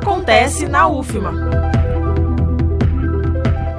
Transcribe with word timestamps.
Acontece 0.00 0.66
na 0.66 0.88
UFMA. 0.88 1.34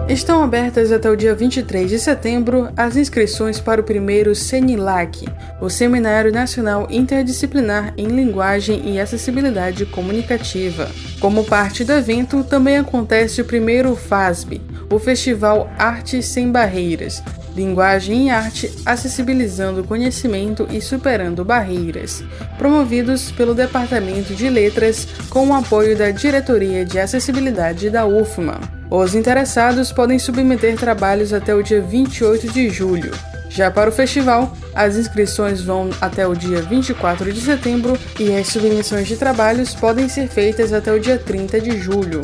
Estão 0.08 0.44
abertas 0.44 0.92
até 0.92 1.10
o 1.10 1.16
dia 1.16 1.34
23 1.34 1.90
de 1.90 1.98
setembro 1.98 2.70
as 2.78 2.96
inscrições 2.96 3.60
para 3.60 3.82
o 3.82 3.84
primeiro 3.84 4.36
CENILAC, 4.36 5.28
o 5.60 5.68
Seminário 5.68 6.32
Nacional 6.32 6.88
Interdisciplinar 6.92 7.96
em 7.98 8.06
Linguagem 8.06 8.94
e 8.94 9.00
Acessibilidade 9.00 9.84
Comunicativa. 9.88 10.92
Como 11.20 11.44
parte 11.44 11.84
do 11.84 11.92
evento, 11.92 12.44
também 12.44 12.78
acontece 12.78 13.42
o 13.42 13.46
primeiro 13.46 13.96
FASB, 13.96 14.62
o 14.92 15.00
Festival 15.00 15.72
Arte 15.76 16.22
Sem 16.22 16.52
Barreiras, 16.52 17.24
Linguagem 17.62 18.26
e 18.26 18.30
Arte 18.32 18.74
Acessibilizando 18.84 19.84
Conhecimento 19.84 20.68
e 20.72 20.82
Superando 20.82 21.46
Barreiras, 21.46 22.24
promovidos 22.58 23.32
pelo 23.32 23.54
Departamento 23.54 24.34
de 24.34 24.50
Letras 24.50 25.08
com 25.30 25.48
o 25.48 25.54
apoio 25.54 25.96
da 25.96 26.10
Diretoria 26.10 26.84
de 26.84 27.00
Acessibilidade 27.00 27.92
da 27.92 28.04
UFMA. 28.04 28.60
Os 28.90 29.14
interessados 29.14 29.92
podem 29.92 30.18
submeter 30.18 30.76
trabalhos 30.76 31.34
até 31.34 31.54
o 31.54 31.62
dia 31.62 31.82
28 31.82 32.52
de 32.52 32.68
julho. 32.70 33.12
Já 33.48 33.70
para 33.70 33.90
o 33.90 33.94
festival, 33.94 34.58
as 34.74 34.96
inscrições 34.96 35.62
vão 35.62 35.92
até 36.02 36.26
o 36.26 36.34
dia 36.34 36.62
24 36.64 37.32
de 37.32 37.42
setembro 37.42 37.98
e 38.20 38.36
as 38.36 38.48
submissões 38.48 39.08
de 39.08 39.18
trabalhos 39.18 39.76
podem 39.76 40.10
ser 40.10 40.28
feitas 40.28 40.74
até 40.74 40.92
o 40.92 41.00
dia 41.00 41.20
30 41.20 41.62
de 41.62 41.78
julho. 41.78 42.22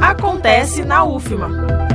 Acontece 0.00 0.84
na 0.84 1.04
UFMA. 1.04 1.89